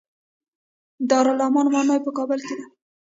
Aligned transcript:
د 0.99 1.01
دارالامان 1.11 1.67
ماڼۍ 1.73 1.99
په 2.03 2.11
کابل 2.17 2.39
کې 2.47 2.53
ده 2.59 2.65